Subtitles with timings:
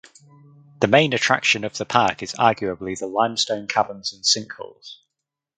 [0.79, 4.95] The main attraction of the park is arguably the limestone caverns and sinkholes.